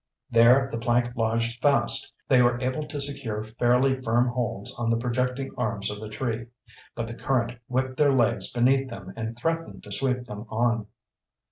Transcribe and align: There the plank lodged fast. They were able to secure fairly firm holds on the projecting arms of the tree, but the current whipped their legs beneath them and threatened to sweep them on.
There 0.31 0.67
the 0.71 0.79
plank 0.79 1.15
lodged 1.15 1.61
fast. 1.61 2.11
They 2.27 2.41
were 2.41 2.59
able 2.59 2.87
to 2.87 2.99
secure 2.99 3.43
fairly 3.43 4.01
firm 4.01 4.29
holds 4.29 4.73
on 4.79 4.89
the 4.89 4.97
projecting 4.97 5.51
arms 5.59 5.91
of 5.91 5.99
the 5.99 6.09
tree, 6.09 6.47
but 6.95 7.05
the 7.05 7.13
current 7.13 7.59
whipped 7.67 7.97
their 7.97 8.11
legs 8.11 8.51
beneath 8.51 8.89
them 8.89 9.13
and 9.15 9.37
threatened 9.37 9.83
to 9.83 9.91
sweep 9.91 10.25
them 10.25 10.47
on. 10.49 10.87